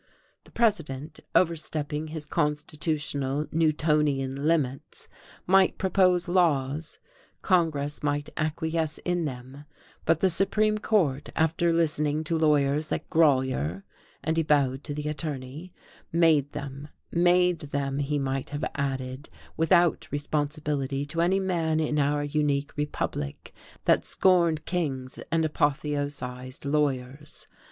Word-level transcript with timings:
The 0.45 0.51
President, 0.51 1.19
overstepping 1.35 2.07
his 2.07 2.25
constitutional, 2.25 3.45
Newtonian 3.51 4.47
limits, 4.47 5.07
might 5.45 5.77
propose 5.77 6.27
laws, 6.27 6.97
Congress 7.43 8.01
might 8.01 8.31
acquiesce 8.35 8.97
in 9.05 9.25
them, 9.25 9.65
but 10.05 10.19
the 10.19 10.31
Supreme 10.31 10.79
Court, 10.79 11.29
after 11.35 11.71
listening 11.71 12.23
to 12.23 12.35
lawyers 12.39 12.89
like 12.89 13.11
Grolier 13.11 13.83
(and 14.23 14.37
he 14.37 14.41
bowed 14.41 14.83
to 14.85 14.95
the 14.95 15.07
attorney), 15.07 15.71
made 16.11 16.51
them: 16.53 16.87
made 17.11 17.59
them, 17.59 17.99
he 17.99 18.17
might 18.17 18.49
have 18.49 18.65
added, 18.73 19.29
without 19.55 20.11
responsibility 20.11 21.05
to 21.05 21.21
any 21.21 21.39
man 21.39 21.79
in 21.79 21.99
our 21.99 22.23
unique 22.23 22.75
Republic 22.75 23.53
that 23.85 24.03
scorned 24.03 24.65
kings 24.65 25.19
and 25.31 25.45
apotheosized 25.45 26.65
lawyers. 26.65 27.45